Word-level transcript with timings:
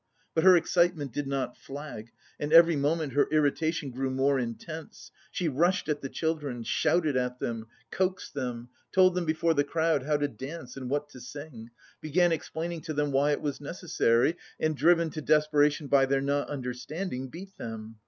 But 0.33 0.43
her 0.43 0.57
excitement 0.57 1.13
did 1.13 1.27
not 1.27 1.55
flag, 1.55 2.09
and 2.39 2.51
every 2.51 2.75
moment 2.75 3.13
her 3.13 3.27
irritation 3.29 3.91
grew 3.91 4.09
more 4.09 4.39
intense. 4.39 5.11
She 5.29 5.47
rushed 5.47 5.87
at 5.87 6.01
the 6.01 6.09
children, 6.09 6.63
shouted 6.63 7.15
at 7.15 7.37
them, 7.39 7.67
coaxed 7.91 8.33
them, 8.33 8.69
told 8.91 9.13
them 9.13 9.25
before 9.25 9.53
the 9.53 9.63
crowd 9.63 10.01
how 10.01 10.17
to 10.17 10.27
dance 10.27 10.75
and 10.75 10.89
what 10.89 11.09
to 11.09 11.19
sing, 11.21 11.69
began 12.01 12.31
explaining 12.31 12.81
to 12.81 12.95
them 12.95 13.11
why 13.11 13.31
it 13.33 13.41
was 13.41 13.61
necessary, 13.61 14.37
and 14.59 14.75
driven 14.75 15.11
to 15.11 15.21
desperation 15.21 15.85
by 15.85 16.07
their 16.07 16.19
not 16.21 16.49
understanding, 16.49 17.27
beat 17.27 17.55
them.... 17.57 17.97